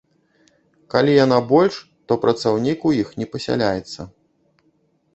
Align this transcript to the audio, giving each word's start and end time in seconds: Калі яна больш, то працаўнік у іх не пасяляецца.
Калі 0.93 1.11
яна 1.25 1.37
больш, 1.51 1.75
то 2.09 2.13
працаўнік 2.25 2.79
у 2.93 2.97
іх 3.05 3.15
не 3.21 3.31
пасяляецца. 3.37 4.01